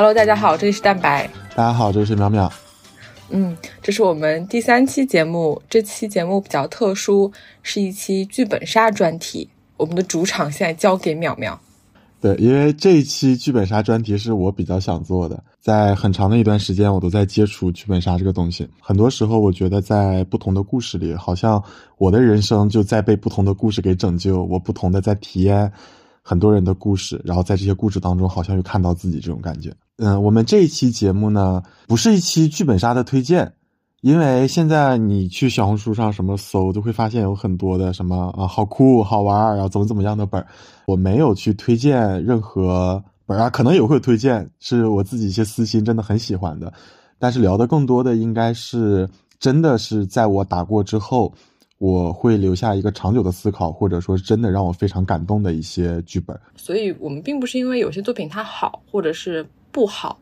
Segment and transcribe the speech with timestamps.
[0.00, 1.28] Hello，大家好，这里是蛋白。
[1.54, 2.50] 大家好，这里是淼淼。
[3.28, 5.60] 嗯，这是我们第三期节目。
[5.68, 7.30] 这期节目比较特殊，
[7.62, 9.46] 是一期剧本杀专题。
[9.76, 11.54] 我们的主场现在交给淼淼。
[12.18, 18.66] 对，因为这一期剧本杀专题是我比较想做的，在很长的一段时间，我都在接触剧本杀这个东西。
[18.80, 21.62] 很多时候，我觉得在不同的故事里，好像
[21.98, 25.70] 我的人生就在被不同的故事给拯救，我不同的在体验
[26.22, 29.70] 很多人的故事，然后在这些故事当中，好像又看到自己这种感觉。
[30.02, 33.52] 嗯，我们这一期节目呢，不是一期剧本杀的推荐。
[34.00, 40.46] 因为现在你去小红书上什么搜，都会发现有很多的什么啊好酷好玩，然后怎么怎么样的本儿。
[40.86, 46.72] 我没有去推荐任何本儿啊，可能也会推荐，是我自己一些私心真的很喜欢的。
[47.18, 49.06] 但是聊的更多的应该是
[49.38, 51.30] 真的是在我打过之后，
[51.76, 56.34] 我会留下一个长久的思考，或者说真的让我非常感动的一些剧本。
[56.56, 60.20] 所以我们并不是因为有些作品它好或者是不好。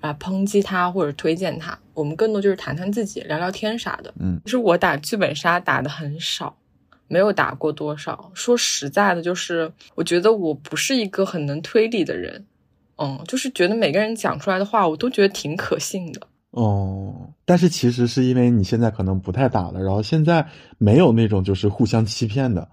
[0.00, 4.14] 啊，抨击他或者推荐他，我们更多就是谈谈自己，聊聊天啥的。
[4.20, 6.56] 嗯，其实我打剧本杀打的很少，
[7.08, 8.30] 没有打过多少。
[8.32, 12.46] 说实在的，就是我觉得我不是一个很能推理的人。
[12.94, 16.20] 嗯，就是觉得每个人讲出来的话，我都觉得挺可信的。
[16.50, 20.46] 哦，但是其实是因为你现在可能不太打了，然后现在
[20.78, 22.68] 没有那种就是互相欺骗的。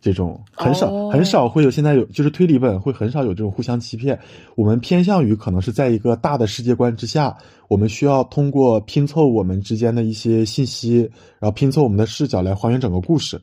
[0.00, 4.18] 这种很少、哦、很少会有，现在有就是推理本会很少有这种互相欺骗。
[4.54, 7.36] 我们偏向于可能是在一个大的世界观之下，
[7.68, 11.00] 我们需要通过拼凑我们之间的一些信息，
[11.38, 13.40] 然后拼凑我们的视角来还原整个故事。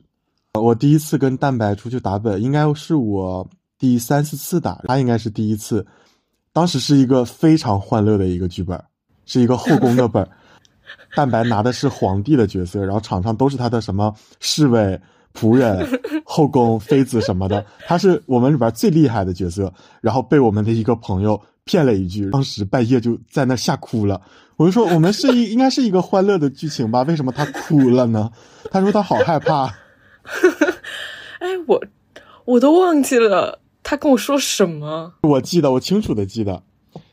[0.54, 5.86] 我第一次跟蛋白出去打本，应该是我第三四次打，他应该是第一次。
[6.52, 8.82] 当时是一个非常欢乐的一个剧本，
[9.26, 10.28] 是一个后宫的本。
[11.14, 15.00] 蛋白拿的是皇帝的角色，然后场上都是他的什么侍卫。
[15.38, 15.86] 仆人、
[16.26, 19.72] 后宫、妃子什么的，他是我们里边最厉害的角色。
[20.00, 24.20] 然后被我们的一个朋友骗了一句，当时半夜就在那吓哭了。
[24.56, 27.02] 我就说我们是一 应该是一个欢乐的剧情吧？
[27.02, 28.30] 为什么他哭了呢？
[28.70, 29.66] 他说他好害怕。
[31.38, 31.80] 哎，我
[32.44, 35.12] 我都忘记了他跟我说什么。
[35.22, 36.62] 我记得，我清楚的记得，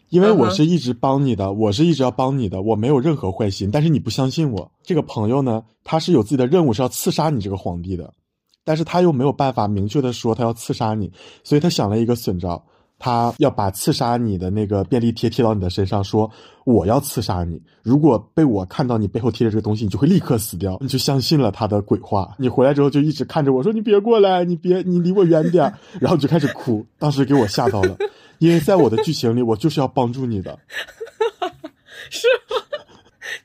[0.09, 3.69] 因为我是一直帮你的，我是一直要帮你的，我没有任何坏心。
[3.71, 8.13] 但是你不相信我，这个朋友呢，他是有自己的任务，是要刺杀你这个皇帝的。
[8.63, 11.11] 但是他又没有办法明确的说他要刺杀你，
[11.43, 12.63] 所以他想了一个损招，
[12.97, 16.29] 他要把刺杀你的那个便利贴贴到你的身上，说
[16.63, 20.77] 我要刺杀你，如果被我看到你背后贴着这个东西，你就会立刻死掉。
[20.81, 25.71] 你就相信了他的鬼话，你回来之后就一直看着我说你别过来，你别你离我远点，
[26.01, 27.95] 然后就开始哭，当时给我吓到了，
[28.39, 30.57] 因为在我的剧情里我就是要帮助你的，
[32.09, 32.61] 是吗？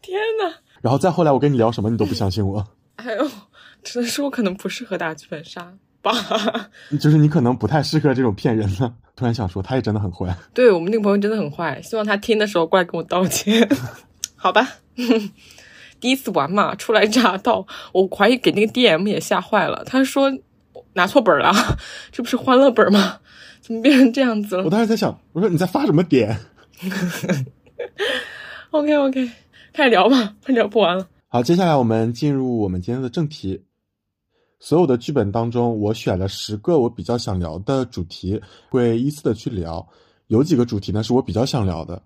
[0.02, 0.54] 天哪！
[0.80, 3.30] 然后再后来我跟你聊什么你都不相信我，哎呦。
[3.82, 6.12] 只能说我可能不适合打剧本杀吧，
[7.00, 8.92] 就是你可能不太适合这种骗人的。
[9.16, 10.36] 突然想说，他也真的很坏。
[10.52, 13.66] 对我们那个朋友真的很坏，希望他听的时候过来跟我道歉，
[14.36, 14.68] 好吧？
[15.98, 19.82] 第一次玩嘛，初来乍到，我怀疑给那个 DM 也吓坏了。
[19.86, 20.30] 他说
[20.92, 21.50] 拿错本了，
[22.12, 23.20] 这不是欢乐本吗？
[23.70, 24.64] 怎 么变成这样子了？
[24.64, 26.36] 我当时在想，我说你在发什么癫？
[28.72, 29.31] OK OK，
[29.72, 31.08] 开始聊吧，快聊不完了。
[31.28, 33.62] 好，接下来我们进入我们今天的正题。
[34.58, 39.88] 所有的剧本当中，我选了十个我比较想聊的主题，会依次的去聊。
[40.26, 42.02] 有几个主题呢是我比较想聊的，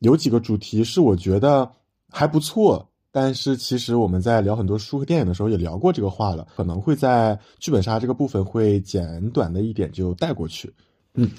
[0.00, 1.70] 有几个主题是我觉得
[2.10, 10.72] 还不错，但是其实我们在聊很多书和电影的时候也聊过这个话了，可能会在剧本杀这个部分会简短的一点就带过去。
[11.14, 11.30] 嗯，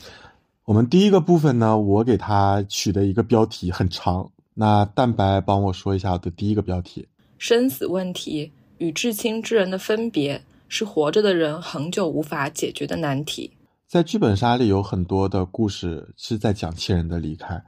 [0.65, 7.07] 我们第一个部分呢，我给它取的一个标题很长，那蛋白帮我说一下我的第一个标题：
[7.37, 8.51] 生死问题。
[8.77, 13.51] 与至亲之人的分别是活着的人恒久无法解决的难题。
[13.87, 17.63] 在剧本杀里有很多的故事是在讲亲人的离开。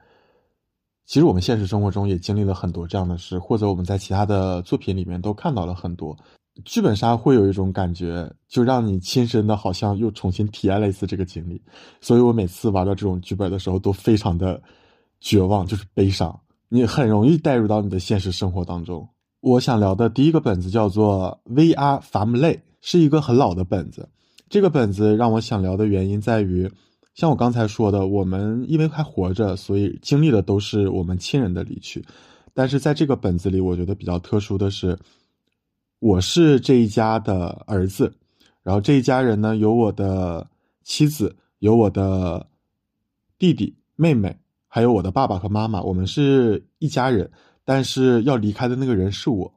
[1.06, 6.18] 其实我们现实生活中也经历了很多这样的事，或者我们在其他的作品里面都看到了很多。
[6.66, 11.62] 剧本杀会有一种感觉，就让你亲身的好像又重新体验了一次这个经历。
[12.00, 14.62] 所以我每次玩到这种剧本的时候都非常的
[15.20, 16.40] 绝望，就是悲伤。
[16.70, 19.08] 你很容易带入到你的现实生活当中。
[19.42, 24.08] 我想聊的第一个本子叫做《VR 伐木类》，是一个很老的本子。
[24.48, 26.72] 这个本子让我想聊的原因在于，
[27.14, 32.04] 像我刚才说的，我们因为还活着，所以经历的都是我们亲人的离去。
[32.54, 34.98] 但是在这个本子里，我觉得比较特殊的是，
[36.00, 38.14] 我是这一家的儿子，
[38.64, 40.48] 然后这一家人呢，有我的
[40.84, 42.48] 妻子，有我的
[43.38, 44.36] 弟弟、妹妹，
[44.68, 47.32] 还有我的爸爸和妈妈，我们是一家人，
[47.64, 49.54] 但是要离开的那个人是我。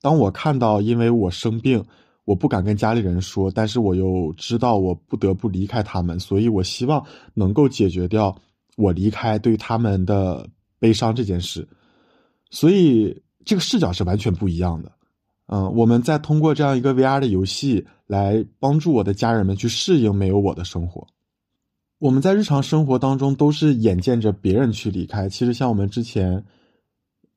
[0.00, 1.84] 当我看到因为我生病，
[2.28, 7.02] 我不敢跟家里人说，但是我又知道我不得不离开他们，所以我希望
[7.32, 8.36] 能够解决掉
[8.76, 10.46] 我离开对他们的
[10.78, 11.66] 悲伤这件事。
[12.50, 14.92] 所以这个视角是完全不一样的。
[15.46, 21.06] 嗯，我们在通过这样一个 VR 的游戏来帮助我的家人们去适应没有我的生活。
[21.98, 25.30] 我们在日常生活当中都是眼见着别人去离开。
[25.30, 26.44] 其实像我们之前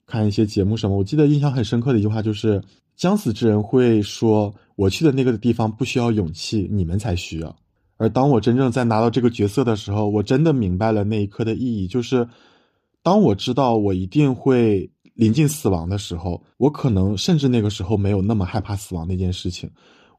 [0.05, 2.61] 看一些节目什么，我记得印象很深刻的一句话就是
[3.01, 7.55] ：“将死之人会说，我去的那个地方不需要勇气，你们才需要。”
[7.97, 12.29] 而当我真正在拿到这个角色的时候，我真的明白了那一刻的意义，就是
[13.01, 14.87] 当我知道我一定会。
[15.13, 19.69] 临近死亡的时候，我可能甚至那个时候没有那么害怕死亡那件事情。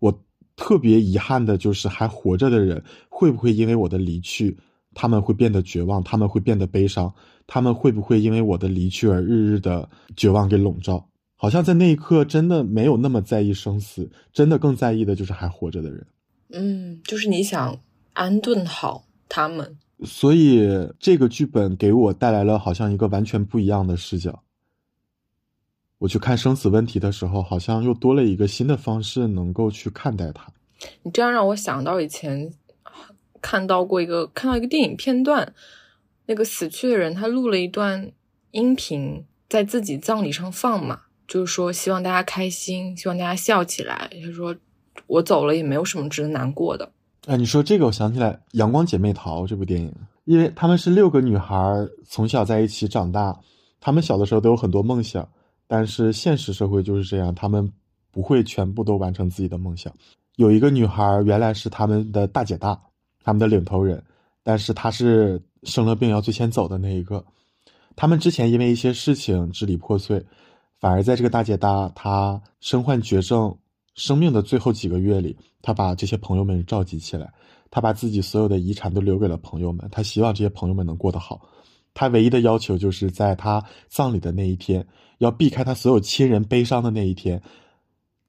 [0.00, 0.12] 我
[0.55, 4.56] 特别遗憾的就是还活着的人会不会因为我的离去，
[4.93, 7.12] 他们会变得绝望，他们会变得悲伤，
[7.46, 11.05] 他们会不会因为我的离去而日日的绝望给笼罩？
[11.43, 16.06] 好像在那一刻真的没有那么在意生死，真的更在意的就是还活着的人。
[16.50, 17.81] 嗯，就是你想
[18.12, 20.65] 安顿好他们，所以
[21.00, 24.44] 这个剧本给我带来了好像一个完全不一样的视角。
[25.99, 30.47] 我去看生死问题的时候，好像又多了一个新的方式能够去看待它。
[31.03, 32.53] 你这样让我想到以前
[33.41, 35.53] 看到过一个看到一个电影片段，
[36.27, 38.12] 那个死去的人他录了一段
[38.53, 44.10] 音频在自己葬礼上放嘛，就是说希望大家开心，希望大家笑起来。
[44.24, 44.54] 他说
[45.06, 46.90] 我走了也没有什么值得难过的。
[47.26, 51.56] 哎，你说这个，我想起来《阳光姐妹淘》这部电影，因为她们是六个女孩
[52.04, 53.38] 从小在一起长大，
[53.80, 55.28] 她们小的时候都有很多梦想。
[55.69, 57.72] 但是现实社会就是这样，她们
[58.10, 59.92] 不会全部都完成自己的梦想。
[60.36, 62.78] 有一个女孩原来是他们的大姐大，
[63.22, 64.02] 他们的领头人，
[64.42, 67.24] 但是她是生了病要最先走的那一个。
[67.94, 70.24] 他们之前因为一些事情支离破碎，
[70.82, 73.56] 反而在这个大姐大她身患绝症、
[73.94, 77.32] 生命的最后几个月里，她把这些朋友们召集起来，
[77.70, 81.40] 她把自己所有的遗产都留给了朋友们，她希望这些朋友们能过得好。
[81.94, 84.84] 她唯一的要求就是在她葬礼的那一天。
[85.19, 87.40] 要避开他所有亲人悲伤的那一天，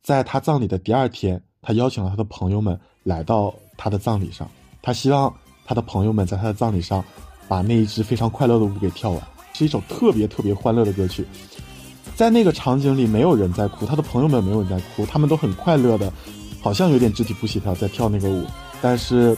[0.03, 4.47] 在他葬礼的第二天，他邀请了他的朋友们来到他的葬礼上。
[4.79, 5.33] 他希望
[5.65, 7.03] 他的朋友们在他的葬礼上
[7.47, 9.19] 把那一支非常快乐的舞给跳完，
[9.53, 11.25] 是一首特别特别欢乐的歌曲。
[12.15, 16.12] 在那个场景里，没有人在哭，他的朋友们没有人在哭，他们都很快乐的，
[16.62, 18.45] 好像有点肢体不协调在跳那个舞。
[18.81, 19.36] 但是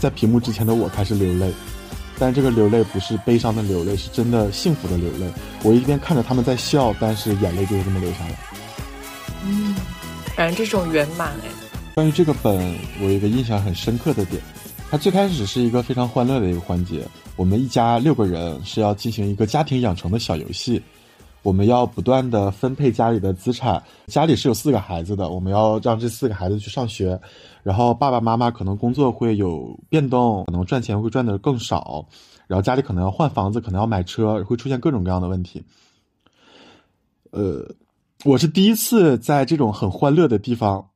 [0.00, 1.52] 在屏幕之前的我开始流泪。
[2.16, 5.28] 但这个流泪不是悲伤的流泪，是真的幸福的流泪。
[5.64, 8.38] 我一边看着他们在笑，但是眼泪就是这么流下来。
[9.44, 9.74] 嗯，
[10.36, 11.48] 感觉这种圆满哎。
[11.96, 12.56] 关于这个本，
[13.00, 14.40] 我有一个印象很深刻的点，
[14.92, 17.04] 它最开始是一个非常欢乐的一个环节。
[17.34, 20.80] 我们一家六个人是要进行一个家庭养成的小游戏。
[21.44, 27.20] 我们要不断的分配家里的资产，家里是有四个孩子的，我们要让这四个孩子去上学，
[27.62, 32.06] 然后爸爸妈妈可能工作会有变动，可能赚钱会赚的更少，
[32.46, 35.62] 然后家里可能要换房子，可能要买车，会出现各种各样的问题。
[37.30, 37.62] 呃，
[38.24, 40.88] 我是第一次在这种很欢乐的地方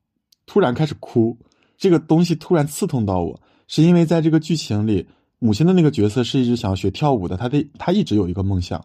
[0.47, 1.37] 突然开始哭，
[1.77, 8.83] 这个东西突然刺痛到我，是因为在这个剧情里，母亲的那个角色是一直想要学跳舞的，她的她一直有一个梦想。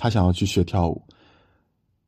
[0.00, 1.02] 他想要去学跳舞，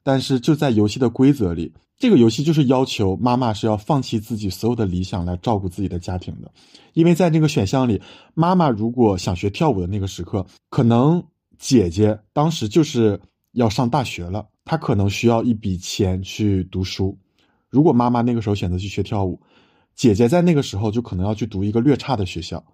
[0.03, 6.51] 但是就在游戏的规则里，这个游戏就是要求妈妈是要放弃自己所有的理想来照顾自己的家庭的。
[6.95, 8.01] 因为在这个选项里，
[8.33, 11.23] 妈妈如果想学跳舞的那个时刻，可能
[11.59, 13.21] 姐姐当时就是
[13.53, 17.19] 要上大学了，她可能需要一笔钱去读书。
[17.69, 19.39] 如果妈妈那个时候选择去学跳舞，
[19.95, 22.65] 姐姐在那个时候就可能要去读一个略差的学校。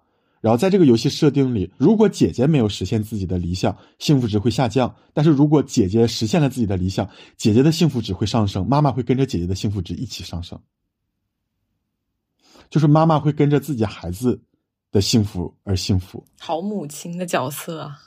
[0.41, 10.59] 然后在这个游戏设定里，如果姐姐没有实现自己的理想，幸福值会下降；但是如果姐姐实现了自己的理想，姐姐的幸福值会上升，妈妈会跟着姐姐的幸福值一起上升。
[12.69, 14.39] 就是妈妈会跟着自己孩子
[14.91, 16.23] 的幸福而幸福。
[16.39, 17.99] 好母亲的角色啊！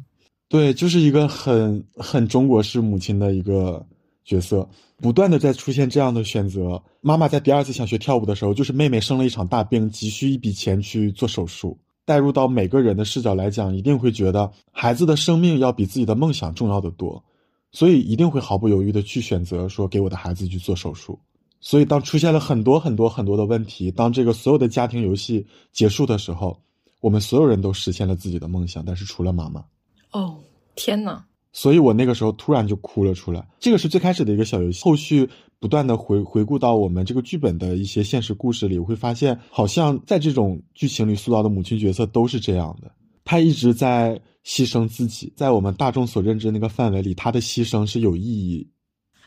[0.46, 3.86] 对，就是一个很很中国式母亲的一个
[4.24, 6.82] 角色，不断的在出现这样的选择。
[7.00, 11.78] 妈妈在第二次想学跳舞的时候，就是妹妹生了一场大病，急需一笔钱去做手术。
[12.04, 17.22] 带入到每个人的视角来讲，一定会觉得孩子的生命要比自己的梦想重要的多，
[17.70, 21.18] 所以一定会毫不犹豫的去选择说给我的孩子去做手术。
[21.60, 26.58] 所以当出现了很多很多很多的问题，当这个所有的家庭游戏结束的时候，
[27.00, 29.64] 我们所有人都实现了自己的梦想，但是除了妈妈。
[30.10, 30.36] 哦，
[30.74, 31.24] 天哪！
[31.52, 33.46] 所以我那个时候突然就哭了出来。
[33.58, 35.28] 这个是最开始的一个小游戏，后续
[35.58, 42.90] 不断的回回顾到我们这个剧本的一些现实故事里，我会发现，好像在这种剧情里塑造的母亲角色都是这样的。
[43.24, 48.68] 她一直在牺牲自己，在我们大众所认知那个范围里，他的牺牲是有意义。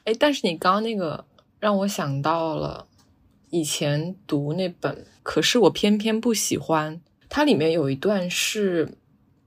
[0.06, 1.24] 哎，但是你刚刚那个
[1.60, 2.88] 让我想到了
[3.52, 7.00] 以前读那本，可是我偏偏不喜欢。
[7.30, 8.98] 它里面有一段是，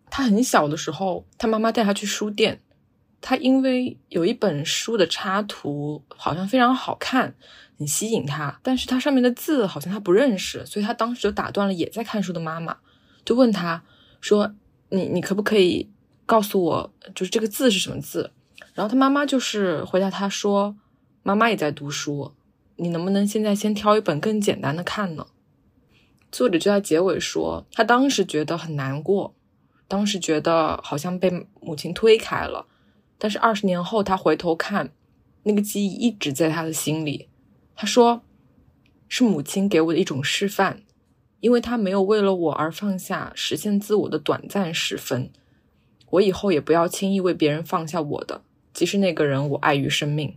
[0.08, 2.60] 他很小的时候，他妈妈带他去书店，
[3.20, 7.34] 他因为有一本书的插图好像非常好看，
[7.78, 12.76] 很吸引他，但是它上面的字好像他不认识，所以他当时就打断了也在看书的妈妈，
[13.24, 13.82] 就问他
[14.20, 14.54] 说
[14.90, 15.90] ：“你你可不可以
[16.24, 18.32] 告诉我，就是这个字是什么字？”
[18.74, 20.76] 然后他妈妈就是回答他说
[21.24, 22.34] ：“妈妈也在读书，
[22.76, 25.26] 你能不能现在先挑一本更简单的看呢？”
[26.30, 29.34] 作者就在结尾说，他当时觉得很难过，
[29.88, 31.30] 当时觉得好像被
[31.60, 32.66] 母亲推开了，
[33.18, 34.90] 但是二十年后他回头看，
[35.42, 37.28] 那个记忆一直在他的心里。
[37.74, 38.22] 他说
[39.08, 40.82] ：“是母亲给我的一种示范，
[41.40, 45.30] 因为他没有为了我而放下实现自我的短暂时分，
[46.10, 48.42] 我以后也不要轻易为别人放下我的。”
[48.72, 50.34] 即使那个人我爱于生命，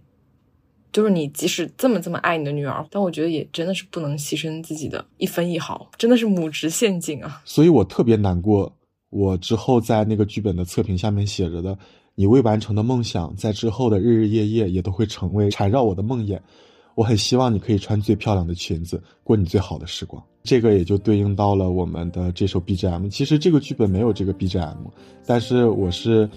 [0.93, 7.41] 就是你，即使这么这么爱你的女儿，但我觉得也真的是不能牺牲自己的一分一毫，真的是母职陷阱啊！
[7.43, 8.73] 所以我特别难过。
[9.09, 11.77] 我之后在那个剧本的测评下面写着的，
[12.19, 16.37] 你未完成的梦想，在之后的日日夜夜也都会成为缠绕我的梦魇。
[16.95, 20.21] 我很希望你可以穿最漂亮的裙子，过你最好的时光。
[20.43, 23.09] 这个也就对应到了我们的这首 BGM。
[23.09, 24.75] 其实这个剧本没有这个 BGM，
[25.25, 26.29] 但是我是。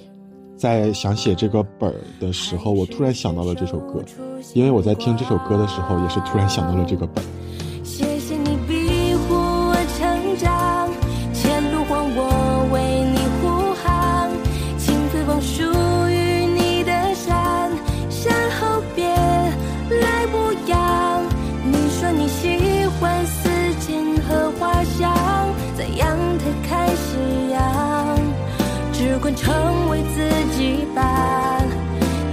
[0.55, 4.05] 在想写这个本儿的时候，我突然想到了这首歌，
[4.55, 7.27] 因为我在听这首歌的时候，也是突然想到了这个本儿
[29.35, 31.63] 成为自己吧，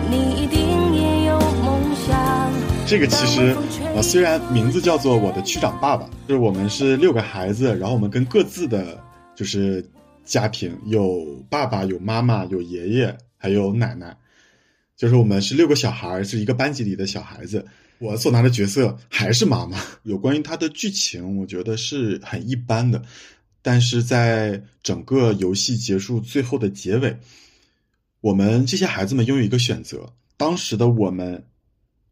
[0.09, 2.51] 你一定也有梦想。
[2.85, 3.55] 这个其实，
[3.95, 8.99] 呃，虽然名字叫做《我的区长爸爸》，就是我们是六个孩子，然后我们跟各自的
[9.35, 9.87] 就是
[10.25, 14.15] 家庭有爸爸、有妈妈、有爷爷，还有奶奶，
[14.97, 17.65] 就是我们是六个小孩，是一个班级里的小孩子。
[17.99, 19.77] 我所拿的角色还是妈妈。
[20.03, 23.01] 有关于他的剧情，我觉得是很一般的，
[23.61, 27.17] 但是在整个游戏结束最后的结尾，
[28.21, 30.13] 我们这些孩子们拥有一个选择。
[30.37, 31.45] 当时的我们。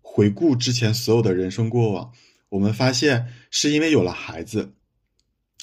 [0.09, 2.11] 回顾之前所有的人生过往，
[2.49, 4.73] 我们发现是因为有了孩子，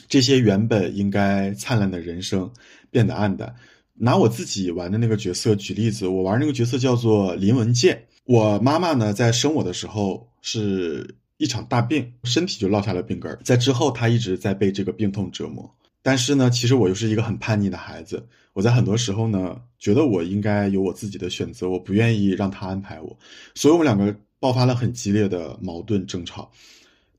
[0.06, 2.52] 这些原本应该灿烂的人生
[2.88, 3.52] 变得暗淡。
[3.94, 8.06] 拿我自己玩的那个角色举例子，我玩那个角色叫做林文健。
[8.26, 15.74] 我妈妈呢，在生我的时候是一场大病，身体就落下了病根在之后，他一直在被这个病痛折磨。
[16.02, 23.18] 但是呢，其实我又是一个很叛逆的孩子，我在很多时候呢，觉得我应该有我自己的选择，我不愿意让他安排我，
[23.54, 24.16] 所以我们两个。
[24.40, 26.52] 爆发了很激烈的矛盾争吵，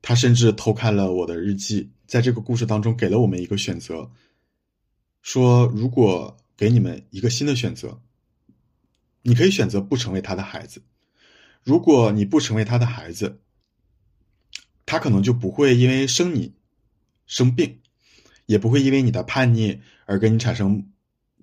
[0.00, 4.08] 他甚至偷看了我的日记，在这个故事当中给了我们一个选择，
[5.22, 8.00] 说如果给你们一个新的选择，
[9.22, 10.80] 你可以选择不成为他的孩子，
[11.64, 13.40] 如果你不成为他的孩子，
[14.86, 16.54] 他可能就不会因为生你
[17.26, 17.80] 生病，
[18.46, 20.86] 也不会因为你的叛逆而跟你产生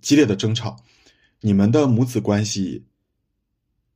[0.02, 0.78] 激烈的争吵，
[1.42, 2.86] 你们的母子关系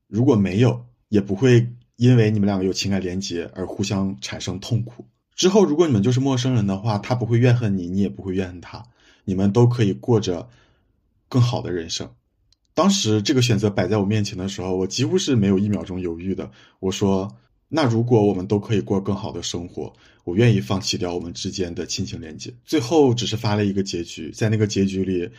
[0.08, 0.86] 如果没有。
[1.10, 5.06] 也不会因为你们两个有情感连接而互相产生痛苦。
[5.38, 8.84] 之后，如果你们就是陌生人的话，他不会怨恨你，你也不会怨恨他，
[9.24, 10.50] 你们都可以过着
[11.30, 12.14] 更好的人生。
[12.74, 16.52] 当时这个选择摆在我面前的时候，我几乎是没有一秒钟犹豫的。
[16.82, 17.34] 我说
[17.68, 19.94] ：“那如果我们都可以过更好的生活，
[20.24, 25.30] 我愿意放弃掉我们之间的亲情连接。”最后只是发了一个结局，在那个结局里。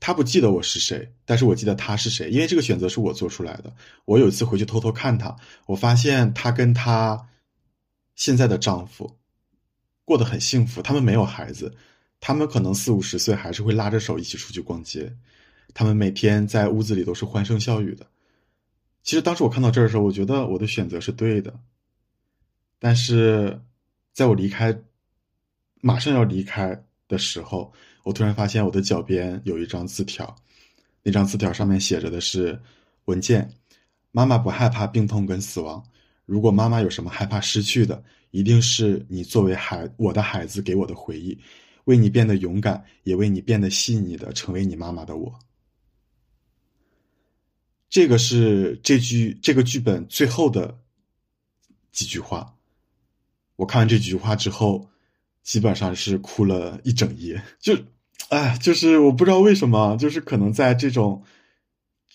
[0.00, 3.74] 他不记得我是谁，但是我记得他是谁，因为这个选择是我做出来的。
[4.04, 5.36] 我有一次回去偷偷看他，
[5.66, 7.28] 我发现他跟他
[8.14, 9.18] 现在的丈夫
[10.04, 11.74] 过得很幸福，他们没有孩子，
[12.20, 15.12] 他们可能四五十岁还是会拉着手一起出去逛街，
[15.74, 18.06] 他们每天在屋子里都是欢声笑语的。
[19.08, 21.58] 其实当时我看到这儿的时候，我觉得我的选择是对的，
[22.78, 23.58] 但是
[24.12, 24.78] 在我离开，
[25.80, 27.72] 马上要离开的时候。
[28.02, 30.36] 我突然发现我的脚边有一张字条，
[31.02, 32.60] 那张字条上面写着的是
[33.06, 33.50] ：“文件，
[34.10, 35.82] 妈妈不害怕病痛跟死亡。
[36.26, 41.38] 如果妈妈有什么害怕失去的，一定是你作为孩我的孩子给我的回忆，
[41.84, 45.34] 为你变得勇敢，也为你变得细腻的成为你妈妈的我。”
[47.88, 50.78] 这个是这句这个剧本最后的
[51.92, 52.54] 几句话。
[53.56, 54.88] 我看完这几句话之后，
[55.42, 57.76] 基本上是哭了一整夜，就。
[58.30, 61.22] 哎，就是我不知道为什么，就是可能在这种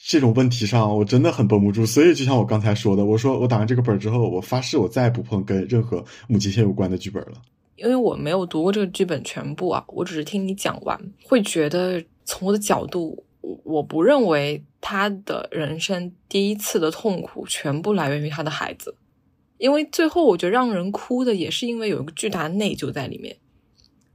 [0.05, 1.87] 这种问题上，我真的很绷不住。
[1.87, 7.41] 所以就像我刚才说的，我说我打完这个本之后，我发誓我再也不碰跟任何母亲线有关的剧本了。
[7.77, 18.95] 因为我没有读过这个剧本全部啊，我只是听你讲完，会觉得从我的角度，我我不认为他的人生第一次的痛苦全部来源于他的孩子，
[19.57, 23.37] 因为最后我觉得让人哭的也是因为有一个巨大的内疚在里面。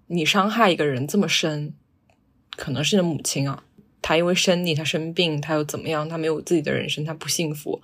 [0.07, 1.75] 你伤害一个人这么深，
[2.57, 3.63] 可能是你的母亲啊，
[4.01, 6.09] 她因为生你，她生病，她又怎么样？
[6.09, 7.83] 她没有自己的人生，她不幸福。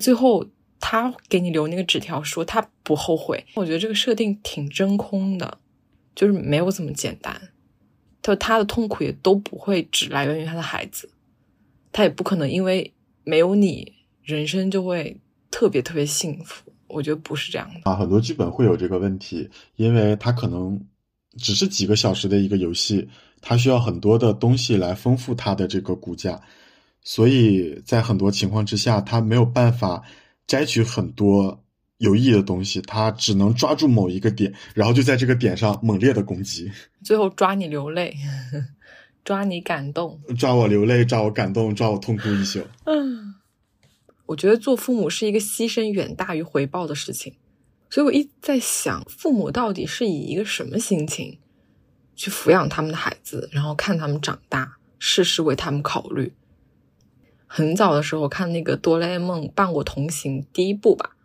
[0.00, 0.44] 最后，
[0.80, 3.44] 她给你留那个纸条，说她不后悔。
[3.54, 5.58] 我觉得这个设定挺真空的，
[6.16, 7.40] 就是没有这么简单。
[8.22, 11.08] 他他的痛苦也都不会只来源于他的孩子，
[11.92, 12.92] 他也不可能因为
[13.24, 16.70] 没有你，人生就会特别特别幸福。
[16.86, 20.80] 我觉得不是这样的啊，很多剧本会有这个问题，因为他可能
[21.36, 23.08] 只是几个小时的一个游戏，
[23.40, 26.40] 他需要很多的东西来丰富他的这个骨架，
[27.02, 30.02] 所以在很多情况之下，他没有办法
[30.48, 31.59] 摘取很多
[32.00, 36.72] 有意义的东西，他只能抓住某一个点，然后就在这个点上猛烈的攻击，
[37.04, 38.16] 最后抓你流泪，
[39.22, 40.18] 抓你感动。
[40.38, 42.66] 抓我流泪，抓我感动，抓我痛哭一宿。
[42.84, 43.34] 嗯，
[44.24, 47.34] 我觉得做父母是一个牺牲远大于回报的事情，
[47.90, 51.38] 所以我一直在想，父母到底是以一个什么心情
[52.16, 56.32] 去抚养他们的孩子，然后看他们长大，事事为他们考虑。
[57.46, 61.16] 很早的时候看那个《哆啦 A 梦伴我同行》第一部吧，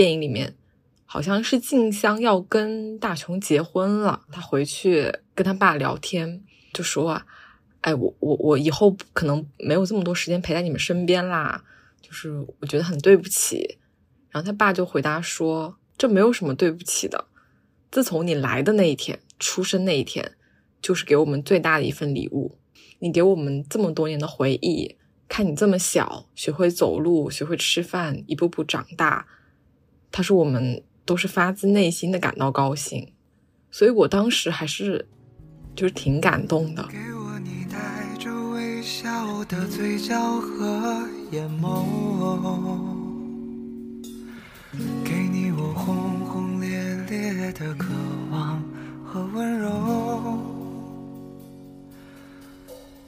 [0.00, 0.56] 电影里面
[1.04, 6.42] 好像是静香要跟大雄结婚了，他回去跟他爸聊天，
[6.72, 7.26] 就说啊，
[7.82, 11.62] 哎，我我我以后可能没有这么多时间陪在你们身边啦，
[12.00, 12.30] 就是
[12.60, 13.76] 我觉得很对不起。
[14.30, 17.26] 然后他爸就回答说，这没有什么对不起的，
[17.90, 20.32] 自从你来的那一天，出生那一天，
[20.80, 22.56] 就是给我们最大的一份礼物。
[23.00, 24.96] 你给我们这么多年的回忆，
[25.28, 29.26] 看你这么小，学会走路，学会吃饭，一步步长大。
[30.12, 33.12] 他说我们都是发自内心的感到高兴，
[33.70, 35.06] 所以我当时还是
[35.74, 36.86] 就是挺感动的。
[36.88, 37.78] 给我你带
[38.18, 41.84] 着微笑的嘴角和眼眸，
[45.04, 46.68] 给你我轰轰烈
[47.08, 47.88] 烈的渴
[48.30, 48.62] 望
[49.04, 49.70] 和温柔，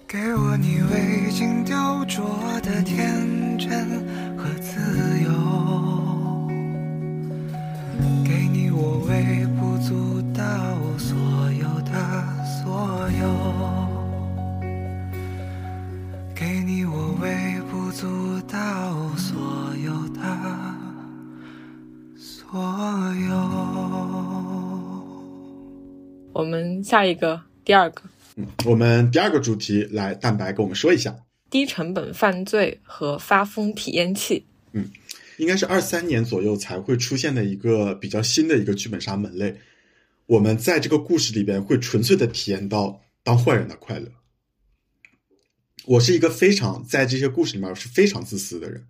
[0.07, 4.81] 给我你未经雕琢的天真和自
[5.25, 5.42] 由。
[8.25, 10.43] 给你我微不足道
[10.99, 11.17] 所
[11.53, 11.93] 有的
[12.63, 13.23] 所有，
[16.35, 20.21] 给你我微不足道所有的
[22.17, 22.59] 所
[23.29, 23.33] 有。
[26.33, 28.03] 我们下一个第二个
[28.37, 31.15] 嗯我们第二个主题来，蛋白跟我们说一下，
[31.51, 34.47] 低成本犯罪和发疯体验器。
[35.37, 39.55] 应该是二三年左右才会出现的一个比较新的一个剧本杀门类。
[40.27, 44.09] 我们在这个故事里边会纯粹的体验到当坏人的快乐。
[45.85, 48.87] 我是一个非常在这些故事里面是非常自私的人，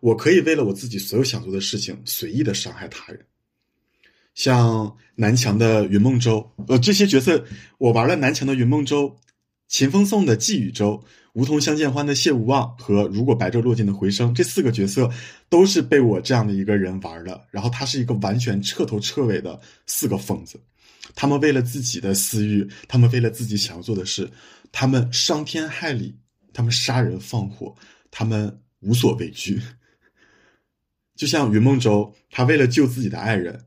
[0.00, 3.24] 我可以为了我自己所有想做的事情随意的伤害他人。
[4.34, 7.44] 像南墙的云梦舟，呃，这些角色
[7.78, 9.16] 我玩了南墙的云梦舟、
[9.68, 15.10] 秦风颂的寄语舟、梧桐相见欢的谢无望和如果白昼落尽的回声，这四个角色
[15.48, 17.46] 都是被我这样的一个人玩的。
[17.50, 20.60] 然后他是一个完全彻头彻尾的四个疯子，
[21.14, 24.30] 他们为了自己的私欲，他们为了自己想要做的事，
[24.70, 26.16] 他们伤天害理，
[26.52, 27.74] 他们杀人放火，
[28.10, 29.60] 他们无所畏惧。
[31.16, 33.64] 就像云梦舟，他为了救自己的爱人，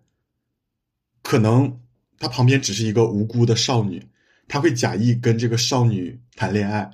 [1.22, 1.82] 可能
[2.20, 4.06] 他旁边只是一个无辜的少女，
[4.48, 6.90] 他会假意跟这个少女谈恋爱，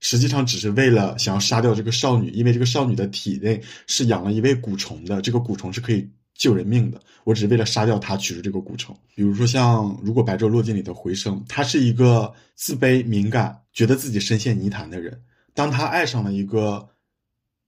[0.00, 7.00] 实际上只是为了想要杀掉这个少女，因为这个少女的体内是养了一位蛊虫的，这个蛊虫是可以救人命的。
[7.24, 8.96] 我只是为了杀掉她，取出这个蛊虫。
[9.14, 15.20] 比如说像《如果白昼落尽》里的回声，他是一个自卑、敏感，觉得自己深陷泥潭的人。
[15.54, 16.88] 当他爱上了一个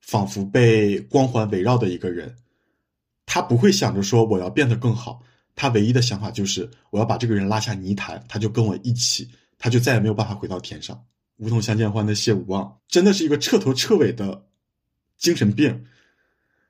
[0.01, 2.37] 仿佛被光环围绕的一个人，
[3.27, 5.23] 他不会想着说我要变得更好，
[5.61, 11.05] 他唯一的想法就是我要把这个人拉下泥潭，他就跟我一起，他就再也没有办法回到天上。
[11.39, 14.47] 梧桐相见欢的谢无望，真的是一个彻头彻尾的
[15.17, 15.85] 精神病，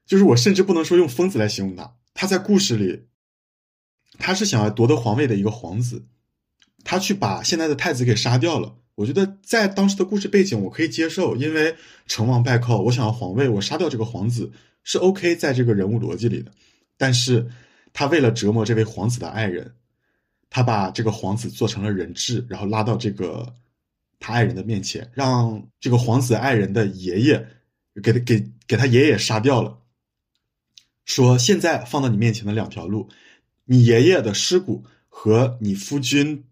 [0.06, 1.92] 就是我甚至不能说用疯子来形容他。
[2.14, 3.02] 他在故事里，
[4.18, 6.06] 他是想要夺得皇位的一个皇子，
[6.82, 8.74] 他去把现在的太子给杀掉了。
[8.94, 14.50] 我觉得在当时的故事背景我可以接受，因为成王败寇，我想要皇位，我杀掉这个皇子
[14.82, 16.50] 是 OK，在这个人物逻辑里的。
[16.96, 17.46] 但是
[17.98, 19.74] 他为了折磨这位皇子的爱人，
[20.48, 23.52] 他把这个皇子做成了人质，然后拉到这个
[24.20, 27.44] 他爱人的面前，让这个皇子爱人的爷爷
[28.00, 29.80] 给他给给他爷爷杀掉了。
[31.06, 33.08] 说现在放到你面前的两条路，
[33.64, 36.44] 你爷爷的尸骨和你夫君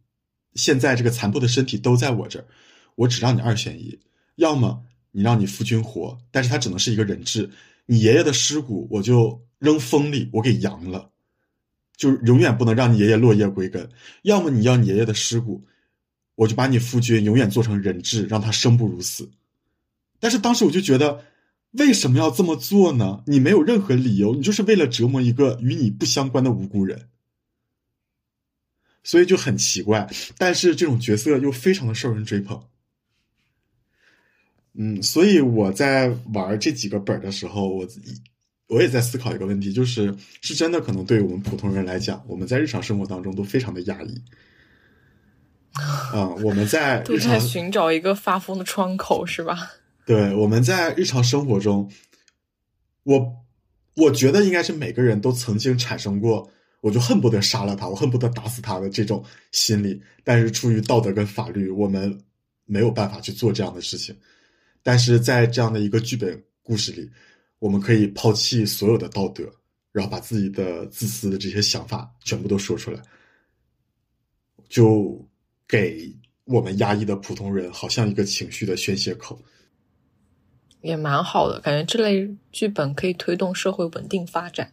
[0.54, 2.46] 现在这个残破的身体都在我这儿，
[2.96, 4.00] 我只让你二选一，
[4.34, 4.82] 要么
[5.12, 7.48] 你让你夫君活，但是他只能是一个人质，
[7.86, 11.12] 你爷爷的尸骨我就扔风里，我给扬了，
[11.96, 13.84] 就永远不能让你爷爷落叶归根；
[14.22, 15.64] 要么你要你爷爷的尸骨，
[16.34, 19.30] 我就把你夫君永远做成人质，让他生不如死。
[20.20, 21.24] 但是当时我就觉得。
[21.72, 23.22] 为什么要这么做呢？
[23.26, 27.10] 你没有任何理由，你就是为了折磨一个与你不相关的无辜人，
[29.02, 30.08] 所以就很奇怪。
[30.38, 32.64] 但是这种角色又非常的受人追捧。
[34.72, 38.22] 嗯，所以我在玩这几个本的时候，我自己
[38.68, 44.14] 我也在思考一个问题，就是是真的可能对于我们普通人来讲，我们在日常生活当中都非常的压抑。
[46.12, 49.70] 啊，我们在 都在寻找一个发疯的窗口，是吧？
[50.06, 51.90] 对，我们在日常生活中，
[53.02, 53.32] 我
[53.94, 56.50] 我觉得应该是每个人都曾经产生过，
[56.80, 60.00] 我就恨不得杀了他，我恨不得打死他的这种心理。
[60.24, 62.18] 但是出于道德跟法律，我们
[62.64, 64.16] 没有办法去做这样的事情。
[64.82, 67.10] 但是在这样的一个剧本故事里，
[67.58, 69.44] 我们可以抛弃所有的道德，
[69.92, 73.00] 然后把自己的自私的这些想法全部都说出来，
[74.68, 75.26] 就
[75.66, 76.14] 给
[76.44, 79.40] 我们压抑的普通人，好像一个情绪的宣泄口。
[80.82, 84.72] 也蛮好的，感觉这类剧本可以推动社会稳定发展。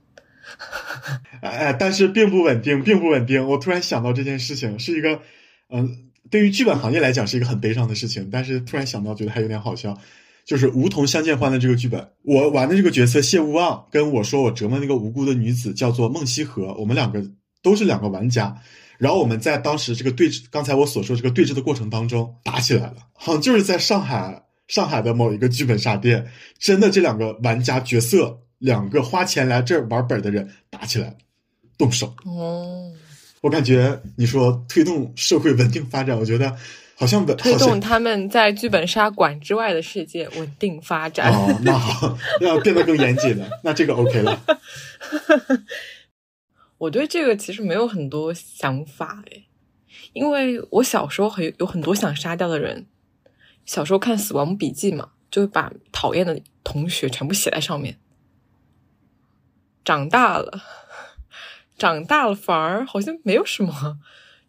[1.42, 3.48] 哎，但是并不稳定，并不稳定。
[3.48, 5.22] 我突然想到这件事情，是一个，
[5.70, 8.30] 嗯，对于剧本行业来讲是一个很悲伤的事情。
[8.30, 9.98] 但是突然想到，觉得还有点好笑，
[10.46, 17.24] 就是《梧桐相见欢》的这个剧本，我玩的这个角色谢无望，跟我说我折磨那个无辜的女子叫做孟西河，我们两个
[17.62, 18.56] 都是两个玩家。
[18.98, 24.42] 然后我们在当时这个对峙，刚才我所说这个对峙的过程当中打起来了，好像就是在上海。
[24.70, 26.26] 上海的某一个剧本杀店，
[26.58, 31.16] 真的这两个玩家角色，两个花钱来这儿玩本的人打起来了，
[31.78, 32.16] 动手。
[32.24, 32.90] 哦，
[33.42, 36.56] 我感觉你说推动社会稳定发展，我觉得
[36.96, 41.32] 好像稳推动他们在剧本杀馆之外的世界稳定发展。
[41.32, 44.42] 哦，那好， 要变得更严谨了，那这个 OK 了。
[46.78, 49.46] 我对这个其实没有很多想法诶，
[50.14, 52.88] 因为我小时候很有很多想杀掉的人。
[53.66, 57.98] 小时候看《死亡笔记》嘛，就会把讨厌的同学全部写在上面。
[59.86, 60.62] 长大了，
[61.78, 64.00] 长大了反而好像没有什么，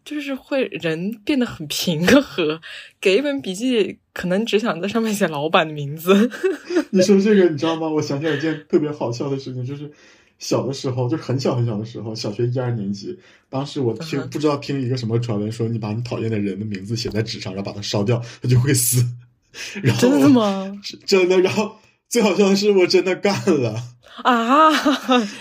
[0.05, 2.61] 就是会人变得很平和。
[3.01, 6.31] 给一本笔记，可能只想在上面写老板的名字。
[6.91, 7.89] 你说这个，你知道吗？
[7.89, 9.91] 我想起来一件特别好笑的事情，就是
[10.39, 13.17] 小的时候，就很小很小的时候，小学一二年级，
[13.49, 19.03] 当时我听不知道听一个什么传闻，说你把你讨厌的人的名字写在纸上，然后把它烧掉，它就会死。
[19.81, 20.81] 然后真的吗？
[21.05, 21.39] 真的。
[21.39, 21.77] 然后
[22.09, 23.83] 最好笑的是，我真的干了
[24.23, 24.69] 啊！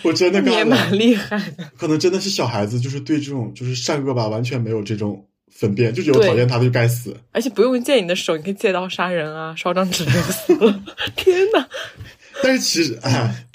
[0.03, 1.70] 我真的干了，也蛮厉害的。
[1.77, 7.16] 可能真的是小孩子，就是对这种就是善恶吧，完全没有这种分辨，就觉得讨厌他就该死。
[7.33, 10.83] 而且不用借你的手，你可以借刀杀人啊，烧张纸就死了。
[11.14, 11.66] 天呐。
[12.42, 12.98] 但是其实，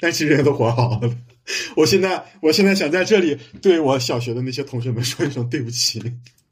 [0.00, 1.10] 但其实人都活好了。
[1.76, 6.00] 我现在，我现在想在这里对我小学的那些同学们说一声对不起。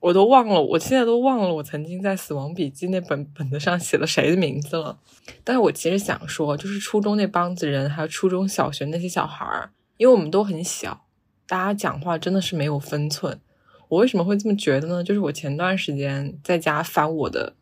[0.01, 4.97] 我都忘了，我现在都忘了我曾经在《死亡笔记》那本本子上写了谁的名字了。
[5.43, 11.07] 但是我其实想说，就是初中那帮子人，还有初中小学那些小孩儿，因为我们都很小，
[11.49, 13.41] 大家讲话真的是没有分寸。
[13.89, 15.03] 我为什么会这么觉得呢？
[15.03, 17.57] 就是我前段时间在家翻我的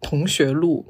[0.00, 0.86] 同学录，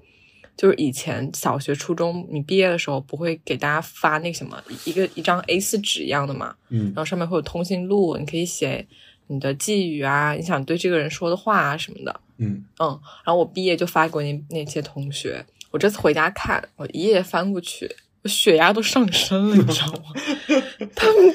[0.55, 8.87] 就是以前小学、初中你毕业的时候不会给大家发那什么一个一张 A 四纸一样的嘛，嗯，然后上面会有通讯录，你可以写。
[9.33, 12.89] 你的寄语啊，你想对这个人说的话啊什么的，嗯嗯，
[13.25, 15.45] 然后我毕业就发给那那些同学。
[15.71, 17.91] 我这次回家看，我一页翻过去，
[18.23, 20.03] 我血压都上升了，你知道吗？
[20.95, 21.35] 他们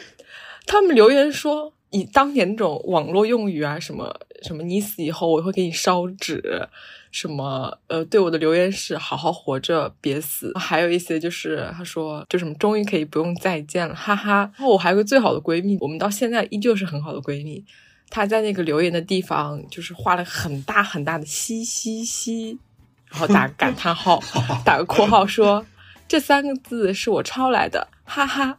[0.68, 6.68] 他们留言说，以当年那种网络用语啊，什么什么，你死以后我会给你烧纸，
[7.12, 10.54] 什么呃，对我的留言是好好活着，别死。
[10.56, 14.52] 还有一些就是他说，就什么终于可以不用再见了，哈哈。
[14.56, 17.66] 然后我还有个最好的闺蜜，我们到现在依旧是很好的闺蜜。
[18.10, 22.58] 他在那个留言的地方，就是画了很大很大的“嘻嘻嘻”，
[23.12, 24.22] 然后打个感叹号，
[24.66, 25.66] 打个括号说
[26.08, 28.58] 这三个字是我抄来的，哈哈。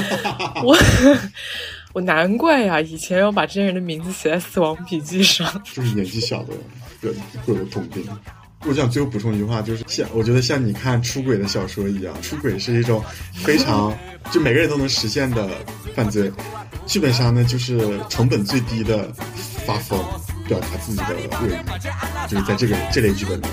[0.64, 0.76] 我
[1.92, 6.54] 我难怪呀，以前要把这些人的名字写在死亡笔记上，就是年纪小的
[7.02, 8.06] 人会有通病。
[8.64, 13.04] 我想最后补充一句话，就是像我觉得像你看出轨的小说一样，出轨是一种
[13.44, 13.96] 非常
[14.30, 15.48] 就每个人都能实现的
[15.94, 16.30] 犯罪。
[16.86, 19.12] 剧本杀呢，就是成本最低的
[19.66, 19.98] 发疯。
[20.48, 23.44] 表达自己的恶意，就是在这个这类剧本里。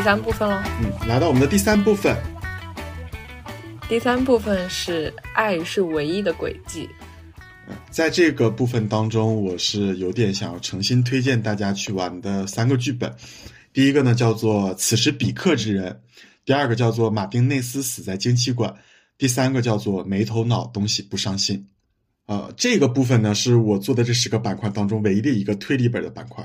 [0.00, 0.58] 第三部分喽。
[0.80, 2.16] 嗯，来到我们的第三部分，
[3.86, 6.88] 第三部分是爱是唯一的轨迹。
[7.90, 13.14] 在这个部分当中，我是有点想要诚心推荐大家去玩的三个剧本。
[13.74, 15.92] 第一个呢叫做《此时彼刻之人》，
[16.46, 18.70] 第二个叫做《马丁内斯死在精气馆》，
[19.18, 21.58] 第三个叫做《没头脑东西不伤心》。
[22.24, 26.42] 呃，这个部分呢是我做的这十个板块当中唯一的一个推理本的板块。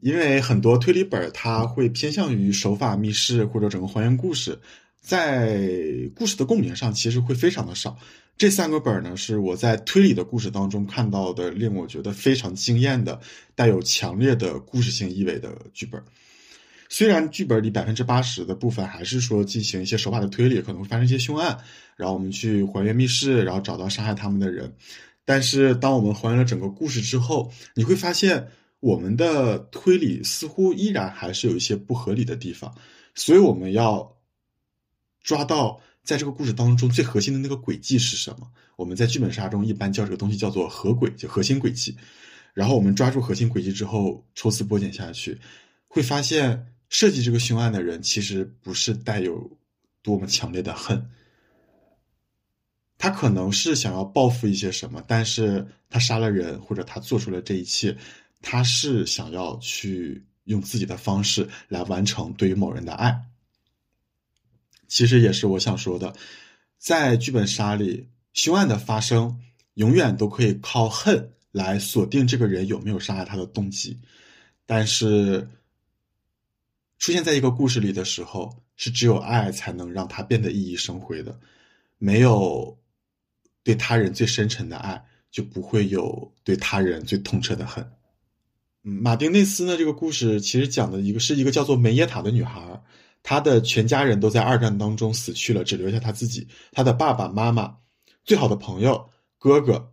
[0.00, 4.58] 因为很多推理本它会偏向于手法密室或者整个还原故事，
[5.00, 5.60] 在
[6.14, 7.96] 故事的共鸣上其实会非常的少。
[8.38, 13.20] 这三个本儿呢，是我在推理的故事当中看到的，令我觉得非常惊艳的，
[13.54, 16.02] 带有强烈的故事性意味的剧本。
[16.88, 21.58] 虽然剧本里百分之八十的部分还是说进行一些手法的推理，可能会发生一些凶案，
[21.96, 24.74] 然后我们去还原密室，然后找到杀害他们的人。
[25.26, 28.48] 但是当我们还原了整个故事之后，你会发现
[28.80, 32.74] 我们的推理似乎依然还是有一些不合理的地方，
[33.14, 34.16] 所以我们要
[35.22, 35.80] 抓到。
[36.02, 38.50] 在这个故事当中，最核心的那个轨迹是什么？
[38.74, 41.94] 我们在剧本杀中一般叫这个东西叫做核轨，就核心轨迹。
[42.54, 45.38] 然后我们抓住核心轨迹之后，抽丝剥茧下去，
[45.86, 49.58] 会发现设计这个凶案的人其实不是带有
[50.02, 51.10] 多么强烈的恨，
[52.96, 57.96] 他可能是想要报复一些什么，但是他杀了人或者他做出了这一切，
[58.42, 63.20] 他是想要去用自己的方式来完成对于某人的爱。
[64.88, 66.14] 其实也是我想说的，
[66.78, 69.40] 在剧本杀里，凶案的发生
[69.74, 73.98] 永远都可以靠恨来锁定这个人有没有杀害他的动机，
[74.66, 75.48] 但是
[76.98, 81.38] 出现在一个故事里的时候，是只有爱才能让他变得熠熠生辉的，
[81.98, 82.76] 没有
[83.62, 87.88] 对他人最深沉的爱，就不会有对他人最痛彻的恨。
[88.82, 89.76] 嗯，马丁内斯呢？
[89.76, 92.82] 这个故事其实讲的一个是一个叫做梅耶塔的女孩。
[93.22, 96.48] 她的全家人都在二战当中死去了，只留下她自己。
[96.72, 97.76] 她的爸爸妈妈、
[98.24, 99.92] 最好的朋友、哥哥、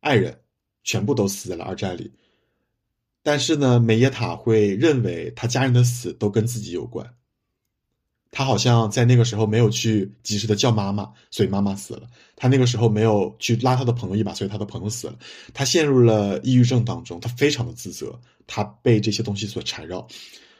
[0.00, 0.40] 爱人，
[0.82, 2.12] 全部都死在了二战里。
[3.22, 7.15] 但是呢，梅耶塔会认为他家人的死都跟自己有关。
[8.30, 12.02] 他好像在那个时候没有去及时的叫妈妈，所以妈妈死了。
[12.36, 15.18] 他那个时候没有去拉他的朋友一把，所以他的朋友死了。
[15.54, 20.06] 他陷入了抑郁症当中，他非常的自责，他被这些东西所缠绕。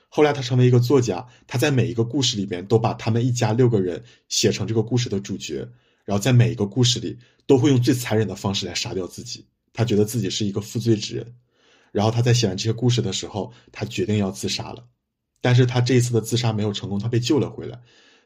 [0.09, 5.68] 后来他成为一个作家，他在每一个故事里边都把他们一家六个人写成这个故事的主角，
[6.05, 9.44] 然后在每一个故事里都会用最残忍的方式来杀掉自己。
[9.74, 11.35] 他觉得自己是一个负罪之人，
[11.92, 14.83] 然后他在写完这些故事的时候，他决定要自杀了。
[15.46, 17.80] 但是他这一次的自杀没有成功，他被救了回来。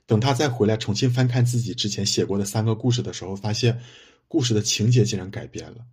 [0.07, 3.79] 等他再回来重新翻看自己之前写过的三个故事的时候，发现
[4.27, 5.85] 故事的情节竟然改变了。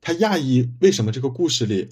[0.00, 1.88] 他讶异为什么这个故事里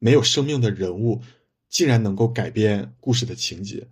[0.00, 1.22] 没有生命的人物。
[1.68, 3.88] 竟然能够改变故事的情节，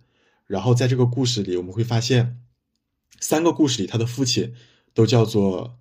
[0.47, 2.39] 然后在这个故事里，我们会发现，
[3.19, 4.55] 三个故事里他的父亲
[4.93, 5.77] 都叫做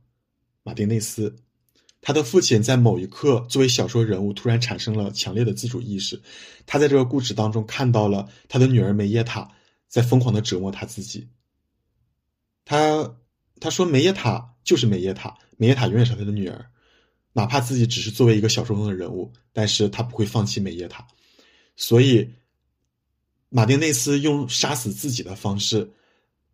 [0.65, 1.37] 马丁内斯，
[2.07, 6.21] 他的父亲在某一刻作为小说人物突然产生了强烈的自主意识，
[6.67, 9.51] 他在这个故事当中看到了他的女儿梅耶塔
[9.89, 11.27] 在疯狂的折磨他自己，
[12.67, 13.17] 他
[13.59, 16.67] 他说梅耶塔就是梅耶塔，梅耶塔永远是他的女儿，
[17.33, 21.07] 哪怕自己只是作为一个小说中的人物，但是他不会放弃梅耶塔。
[21.75, 22.29] 所以，
[23.49, 25.91] 马丁内斯用杀死自己的方式，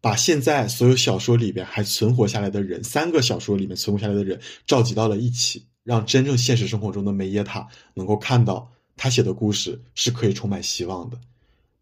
[0.01, 11.19] 把现在所有小说里边还存活下来的人，三个小说里面存活下来的人召集到了一起，让真正现实生活中的梅耶塔能够看到他写的故事是可以充满希望的。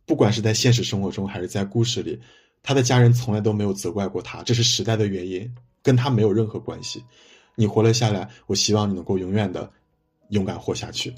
[0.04, 2.18] 不管是在现实生活中还是在故事里，
[2.62, 5.48] 他的家人从来都没有责怪过他，这是时代的原因，
[5.82, 7.04] 跟他没有任何关系。
[7.54, 9.70] 你活了下来，我希望你能够永远的
[10.30, 11.14] 勇敢活下去。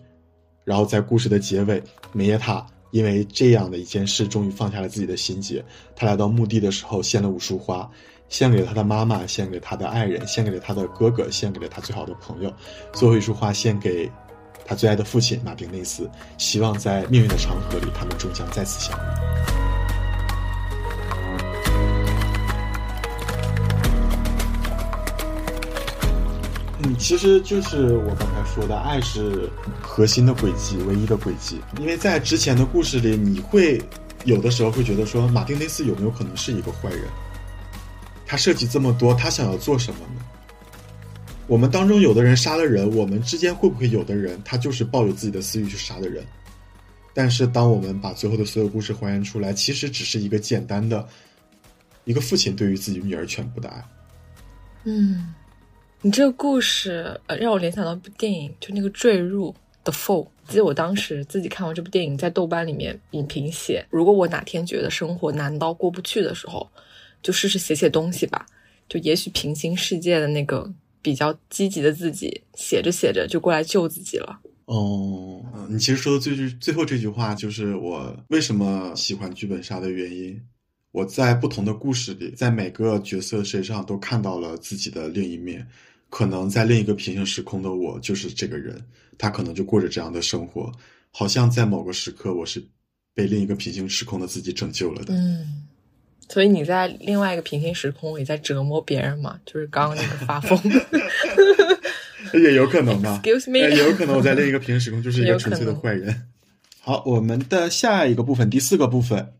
[0.65, 1.83] 然后在故事的结尾，
[2.13, 5.65] 梅耶塔因为这样的一件事，终于放下了自己的心结。
[5.95, 7.89] 他来到墓地的时候，献了五束花，
[8.29, 12.53] 献给了他的妈妈，献给了他的爱人，献给了他的哥哥，献给了他最好的朋友。
[12.93, 14.11] 最后一束花献给
[14.65, 19.70] 他最爱的父亲马丁内斯，希望在命运的长河里，他们终将再次相遇。
[27.01, 31.59] 其实就是我刚才说的，爱是核心的轨迹，唯一的轨迹。
[31.81, 33.83] 因为在之前的故事里，你会
[34.27, 37.05] 有的时候会觉得说，马丁内斯有没有可能是一个坏人？
[38.27, 40.23] 他设计这么多，他想要做什么呢？
[41.47, 46.23] 我们当中有的人杀了人，我们之间会不会有的人他就是抱有自己的私欲去杀的人？
[47.15, 51.09] 但是当我们把最后的所有故事还原出来，其实只是一个简单的
[52.05, 53.85] 一个父亲对于自己女儿全部的爱。
[54.85, 55.35] 嗯，
[56.03, 60.29] 你这个故事呃让我联想到一部电影，就那个坠入 The Fall。
[60.49, 66.67] 记得我当时自己看完这部电影，在豆瓣里面影评写，如果我哪天觉得生活难到过不去的时候，
[67.23, 68.47] 就试试写写东西吧。
[68.89, 74.41] 就也许平行世界的那个比较积极的自己，写着写着就过来救自己了。
[74.65, 80.41] 哦，嗯你其实说的最最最后这句话，就是我为什么喜欢剧本杀的原因。
[80.93, 85.69] 我在不同的故事里，在每个角色身上都看到了自己的另一面。
[86.11, 88.79] 可能在另一个平行时空的我就是这个人，
[89.17, 90.71] 他可能就过着这样的生活，
[91.11, 92.63] 好像在某个时刻我是
[93.15, 95.15] 被另一个平行时空的自己拯救了的。
[95.15, 95.63] 嗯，
[96.29, 99.39] 所以你在另外一个平行时空也在折磨别人嘛？
[99.47, 100.61] 就是刚刚那个发疯。
[102.35, 106.29] 也有可能吧 Excuse me 哎也有可能我在另一个平行时空就是一个纯粹的坏人。
[106.81, 109.33] 好，我们的下一个部分，第四个部分，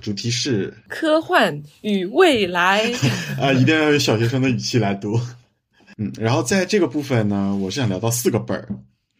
[0.00, 2.84] 主题是科幻与未来。
[3.40, 5.20] 啊，一定要用小学生的语气来读。
[5.98, 8.68] 嗯，然后在这个部分呢，我是想聊到四个本儿，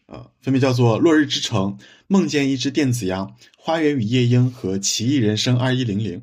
[0.05, 1.63] 啊，分别叫做《落日之城》
[2.07, 6.19] 《梦见一只电子羊》《花园与夜莺》和《奇异人生二一零零》。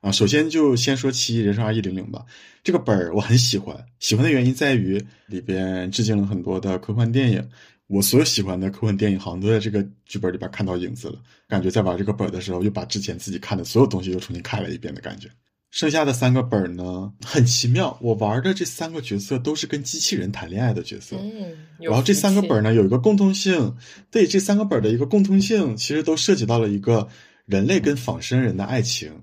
[0.00, 2.24] 啊，首先就先说《奇异人生二一零零》吧。
[2.62, 7.46] 这个本儿我很喜欢，喜欢的原因在于里边致敬了很多的科幻电影。
[7.88, 15.28] 我所有喜欢的科幻电影好像都在这个剧本里边看到影子了，感觉在玩这个本的时候，又把之前自己看的所有东西又重新看了一遍的感觉。
[15.70, 21.16] 剩下的三个本儿呢，很奇妙，我玩的这三个角色都是跟机器人谈恋爱的角色。
[21.16, 23.76] 嗯，然后这三个本儿呢有一个共通性，
[24.10, 27.06] 对这三个本儿的一个共通性，其实都涉及到了一个
[27.44, 29.22] 人类跟仿生人的爱情，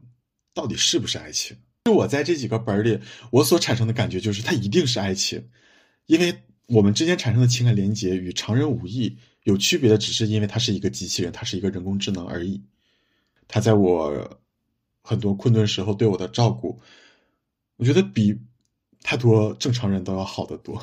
[0.53, 1.58] 到底是不是爱情？
[1.86, 2.99] 就我在这几个本儿里，
[3.31, 5.43] 我所产生的感觉就是它一定是爱情，
[6.05, 6.34] 因为
[6.67, 12.62] 我们之间产生的情感连接与常人无异，有区别的只是因为它是一个机器人，它是一个人工智能而已。
[13.47, 14.39] 它在我
[15.05, 16.79] 很多困顿时候对我的照顾，
[17.77, 18.35] 我觉得比
[19.03, 20.81] 太多正常人都要好得多。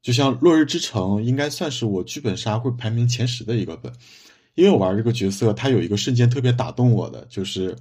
[0.00, 3.92] 就像《落日之城》应该算是我剧本杀会排名前十的一个本，
[4.54, 7.76] 因为我玩这个角色，他有一个瞬间特别打动我的，就是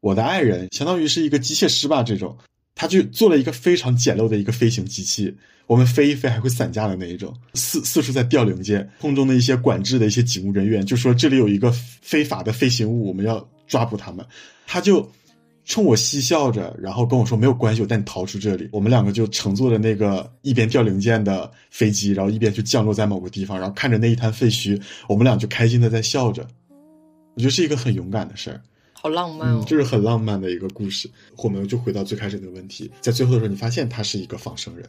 [0.00, 2.36] 我的爱人相当于是一个机械师吧，这种。
[2.76, 5.32] 他就做了一个非常简陋的一个飞行机器，
[5.68, 14.24] 我们飞一飞还会散架的那一种，四四处在掉零件，空中的一些管制的一些警务人员就说这里有一个非法的飞行物，我们要抓捕他们，
[14.66, 15.08] 他就
[15.64, 18.68] 冲我嬉笑着，然后跟我说没有关系，我带你逃出这里。
[18.70, 26.46] 我们两个就乘坐着那个一边掉零件的飞机，然后一边去降落在某个地方，然后看着那一滩废墟，我们俩就开心的在笑着。
[27.34, 28.60] 我觉得是一个很勇敢的事儿。
[28.92, 29.66] 好浪漫哦嗯，。
[29.66, 31.10] 就是很浪漫的一个故事。
[31.36, 34.86] 我们就回到最开始那个问题，在最后的时候，你发现他是一个仿生人，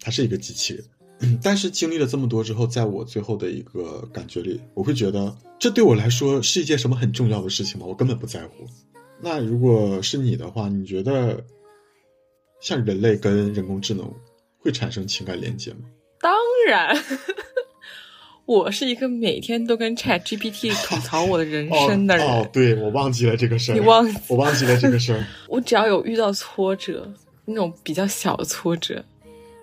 [0.00, 0.84] 他是一个机器人。
[1.20, 7.86] 嗯 但是经历了这么多之后，在我最后的一个感觉里，我会觉得这对我来说是一件什么很重要的事情吗？
[7.86, 8.66] 我根本不在乎。
[9.20, 11.42] 那如果是你的话，你觉得
[12.60, 14.10] 像人类跟人工智能
[14.58, 15.80] 会产生情感连接吗？
[16.20, 16.32] 当
[16.68, 16.96] 然，
[18.46, 22.26] 我是一个每天都跟 Chat GPT 吐槽我的人生的人。
[22.26, 25.24] 哦，哦对我忘记了这个事儿，你忘记我忘记了这个事儿。
[25.48, 27.10] 我只要有遇到挫折，
[27.46, 29.02] 那种比较小的挫折，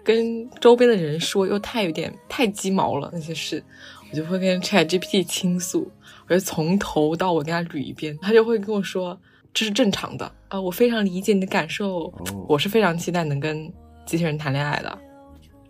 [0.04, 3.64] 跟周边的人说又太有点太鸡毛了那些事，
[4.10, 5.90] 我就会跟 Chat GPT 倾诉，
[6.28, 9.20] 我就从头到尾跟他捋一遍，他就会跟我说
[9.54, 13.72] 这是正常的啊，我非常理解你的感受，哦我是非常期待能跟
[14.06, 14.98] 机器人谈恋爱的，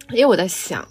[0.10, 0.88] 因为我在想，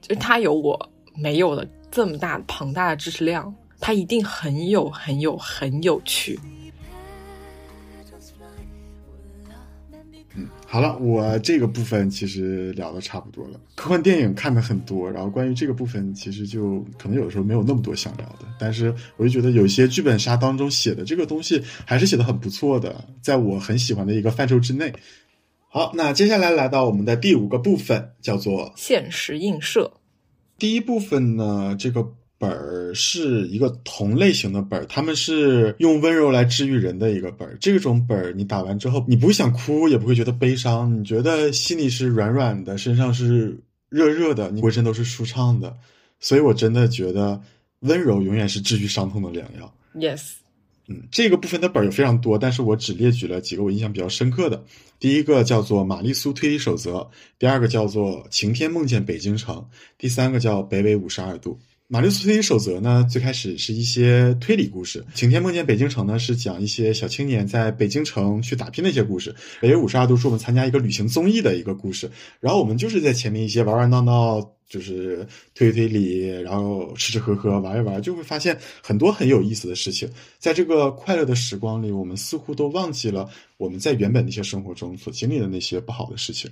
[0.00, 6.38] 就是他有我没有的这么大庞大的知识量，他一定很有很有很有趣。
[10.72, 13.60] 好了，我这个部分其实聊的差不多了。
[13.74, 18.46] 科幻电影看的很多，然后关于这个部分，其实就可能有的时候没有那么多想聊的。
[18.58, 24.90] 但是我就觉得有些剧本杀当中写的这个东西还是写的很不错的，在我很喜欢的一个范畴之内。
[25.68, 29.92] 好，那接下来来到我们的第五个部分，叫做现实映射，
[30.58, 37.56] 第一部分呢，这个本儿是一个同类型的本儿，他们是用温柔来治愈人的一个本儿。
[37.60, 43.56] 这种本儿你打完之后，你不会想哭，也不会觉得悲伤，你觉得心里是软软的，身上是
[43.88, 45.72] 热热的，你浑身都是舒畅的。
[46.18, 47.40] 所以我真的觉得
[47.80, 49.72] 温柔永远是治愈伤痛的良药。
[49.94, 50.32] Yes，
[50.88, 54.64] 嗯，这个部分的本儿有非常多，但是我只列举了几个我印象比较深刻的。
[54.98, 56.98] 第一个叫做《玛丽苏推理守则》，
[57.38, 59.56] 第二个叫做《晴天梦见北京城》，
[59.96, 61.58] 第三个叫《北纬五十二度》。
[61.92, 65.04] 马利斯推理守则呢，最开始是一些推理故事。
[65.12, 69.36] 晴天梦见北京城呢，是讲一些小青年在北京城去打拼的一些故事。
[69.60, 72.10] 北纬五十二度是我们参加一个旅行综艺的一个故事。
[72.40, 80.08] 然后我们就是在前面一些玩玩闹闹，就是推推理，然后吃吃喝喝，玩一玩，就会发现很多很有意思的事情。
[80.38, 83.28] 在这个快乐的时光里，我们似乎都忘记了
[83.58, 86.50] 我们在原本那些生活中所经历的那些不好的事情。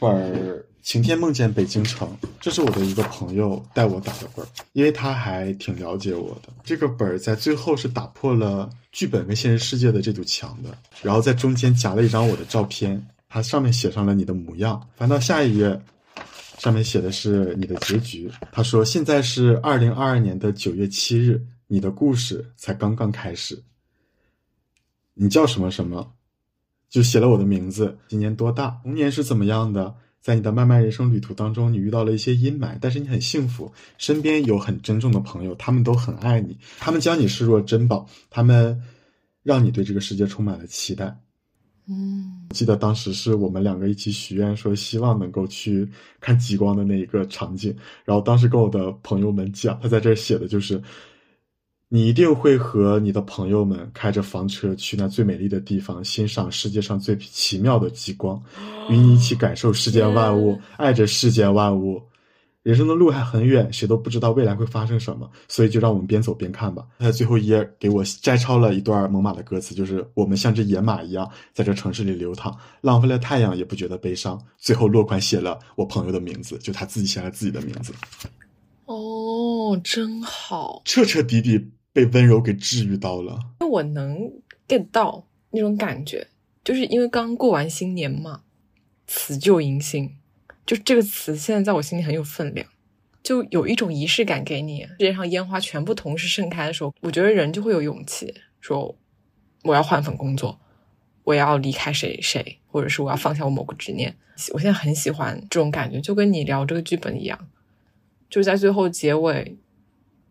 [0.00, 6.48] 本儿晴天梦见北京城，这是我的一个朋友带我打的本儿，因为他还挺了解我的。
[6.64, 14.88] 这个本儿在最后是打破了剧本跟现实世界的这堵墙的，然后在中间夹了一张我的照片，它上面写上了你的模样。
[14.96, 15.78] 翻到下一页，
[16.56, 18.30] 上面写的是你的结局。
[18.50, 23.62] 他说现在是二零二二年的九月七日，你的故事才刚刚开始。
[25.12, 26.10] 你叫什么什么？
[26.90, 29.94] 就写了我的名字，今年多大，童年是怎么样的？
[30.20, 38.78] 在你的漫漫人生旅途当中，你遇到了一些阴霾，但是你很幸福，身边有很珍重的朋友，他们都很爱你，他们将你视若珍宝，他们
[39.42, 41.16] 让你对这个世界充满了期待。
[41.88, 45.88] 嗯，记得当时是我们两个一起许愿，说希望能够去
[46.20, 47.74] 看极光的那一个场景，
[48.04, 50.82] 然后当时跟我的朋友们讲，他在这儿写的就是。
[51.92, 58.40] 你一定会和你的朋友们开着房车去那最美丽的地方，欣赏世界上最奇妙的极光，
[58.88, 62.00] 与你一起感受世间万物，爱着世间万物。
[62.62, 66.86] 人生的路还很远，谁都不知道未来会发生什么，所以就让我们边走边看吧。
[67.00, 74.40] 他在最后一页给我摘抄了一段猛犸的歌词，就是我们像只野马一样在这城市里流淌，浪费了太阳也不觉得悲伤。
[74.58, 77.92] 最后落款写了我朋友的名字，就他自己写了自己的名字，
[78.84, 81.72] 哦，真好，彻彻底底。
[81.92, 84.32] 被温柔给治愈到了，因为我能
[84.68, 86.28] get 到那种感觉，
[86.62, 88.42] 就是因为刚过完新年嘛，
[89.08, 90.16] 辞旧迎新，
[90.64, 92.64] 就这个词现在在我心里很有分量，
[93.24, 94.82] 就有一种仪式感给你。
[94.82, 98.96] 世界上烟花全部同时盛开的时候，我觉得人就会有勇气说，
[99.64, 100.60] 我要换份工作，
[101.24, 104.16] 我要离开谁谁，或者是我要放下我某个执念。
[104.52, 107.48] 我现在很喜欢这种感觉，就跟你聊这个剧本一样，
[108.30, 109.56] 就是在最后结尾，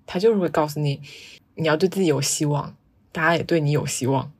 [0.06, 1.02] 他就是会告诉你。
[1.60, 2.76] 你要对自己有希望，
[3.12, 4.32] 大家也对你有希望。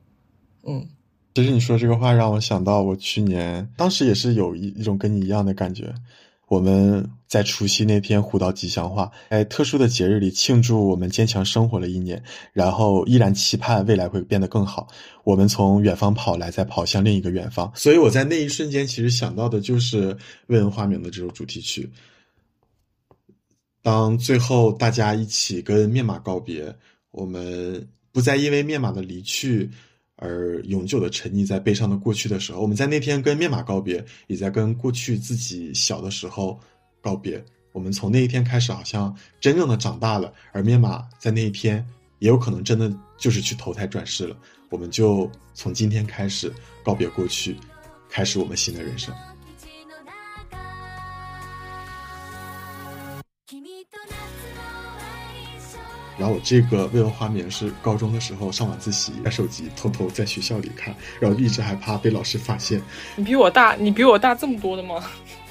[0.66, 0.88] 嗯，
[1.34, 5.94] 其实你说这个话让我想到，我去年当时也是有一一种跟你一样的感觉。
[6.48, 12.20] 我们在除夕那天互道吉祥话，在特殊的节日里庆祝我们坚强生活了一年，
[12.52, 14.88] 然后依然期盼未来会变得更好。
[15.22, 17.70] 我们从远方跑来，再跑向另一个远方。
[17.76, 20.12] 所以我在那一瞬间，其实想到的就是
[20.48, 21.88] 《未闻花名》的这首主题曲。
[23.80, 26.74] 当最后大家一起跟面马告别。
[27.10, 29.70] 我们不再因为面马的离去
[30.16, 36.58] 而永久的沉溺在悲伤的过去的时候，我们在那天跟面马告别，也在跟过去自己小的时候
[37.00, 37.42] 告别。
[37.72, 41.86] 我们从那一天开始，好像真正的长大了，而面马在那一天
[42.18, 44.36] 也有可能真的就是去投胎转世了。
[44.70, 46.52] 我们就从今天开始
[46.84, 47.56] 告别过去，
[48.08, 49.14] 开始我们新的人生。
[56.20, 62.80] 然后我这个未闻花名是高中的时候上晚自习带手机偷偷在学校里看，然后一直害怕被老师发现。
[63.16, 65.02] 你比我大，你比我大这么多的吗？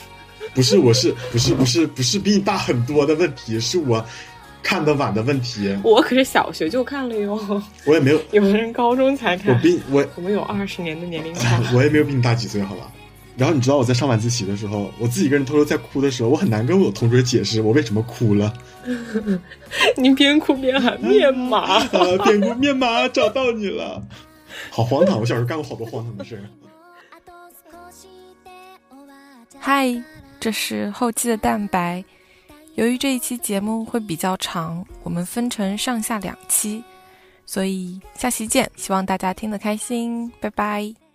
[0.53, 4.05] 不是，我是不是不是不是比你大很多的问题，是我
[4.61, 5.75] 看的晚的问题。
[5.83, 7.61] 我可是小学就看了哟。
[7.85, 9.55] 我也没有，有的人高中才看。
[9.55, 11.59] 我比我我们有二十年的年龄差。
[11.73, 12.91] 我也没有比你大几岁，好吧？
[13.37, 18.53] 然后你知道我在上晚自习的时候，我自己一个人偷偷在哭的时候，我很难跟我的同桌解释我为什么哭了。
[19.97, 21.89] 你边哭边喊面麻，啊，
[22.23, 24.01] 边哭面麻找到你了，
[24.71, 25.19] 好荒唐！
[25.19, 26.41] 我小时候干过好多荒唐的事。
[29.59, 29.93] 嗨，
[30.39, 32.03] 这是后期的蛋白。
[32.75, 36.81] 由于这一期节目会比较长，我们分成上下两期，
[37.45, 38.69] 所以下期见。
[38.77, 41.08] 希望大家听得开心，拜拜。